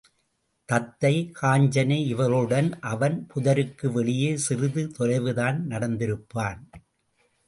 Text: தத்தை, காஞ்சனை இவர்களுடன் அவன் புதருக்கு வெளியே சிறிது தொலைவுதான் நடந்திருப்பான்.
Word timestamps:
தத்தை, 0.65 1.31
காஞ்சனை 1.41 1.97
இவர்களுடன் 2.05 2.79
அவன் 2.79 3.27
புதருக்கு 3.35 3.91
வெளியே 3.91 4.37
சிறிது 4.37 4.91
தொலைவுதான் 4.99 5.59
நடந்திருப்பான். 5.69 6.61